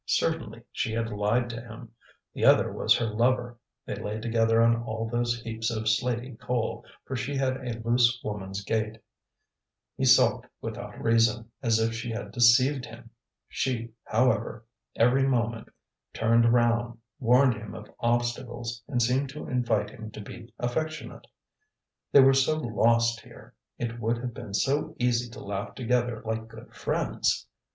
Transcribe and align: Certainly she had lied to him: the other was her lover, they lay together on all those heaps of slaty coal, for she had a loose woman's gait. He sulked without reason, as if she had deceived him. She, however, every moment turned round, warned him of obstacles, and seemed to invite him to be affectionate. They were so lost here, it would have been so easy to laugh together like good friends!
Certainly 0.07 0.63
she 0.71 0.93
had 0.93 1.11
lied 1.11 1.47
to 1.51 1.61
him: 1.61 1.91
the 2.33 2.43
other 2.43 2.71
was 2.73 2.97
her 2.97 3.05
lover, 3.05 3.59
they 3.85 3.93
lay 3.93 4.19
together 4.19 4.59
on 4.59 4.75
all 4.81 5.07
those 5.07 5.39
heaps 5.43 5.69
of 5.69 5.83
slaty 5.87 6.33
coal, 6.39 6.83
for 7.05 7.15
she 7.15 7.35
had 7.35 7.57
a 7.57 7.79
loose 7.87 8.19
woman's 8.23 8.63
gait. 8.63 8.97
He 9.95 10.05
sulked 10.05 10.47
without 10.59 10.99
reason, 10.99 11.51
as 11.61 11.77
if 11.77 11.93
she 11.93 12.09
had 12.09 12.31
deceived 12.31 12.85
him. 12.87 13.11
She, 13.47 13.93
however, 14.03 14.65
every 14.95 15.27
moment 15.27 15.69
turned 16.15 16.51
round, 16.51 16.97
warned 17.19 17.53
him 17.53 17.75
of 17.75 17.87
obstacles, 17.99 18.81
and 18.87 18.99
seemed 19.03 19.29
to 19.29 19.47
invite 19.47 19.91
him 19.91 20.09
to 20.13 20.19
be 20.19 20.51
affectionate. 20.57 21.27
They 22.11 22.21
were 22.21 22.33
so 22.33 22.57
lost 22.57 23.19
here, 23.19 23.53
it 23.77 23.99
would 23.99 24.17
have 24.17 24.33
been 24.33 24.55
so 24.55 24.95
easy 24.97 25.29
to 25.29 25.43
laugh 25.45 25.75
together 25.75 26.23
like 26.25 26.47
good 26.47 26.73
friends! 26.73 27.45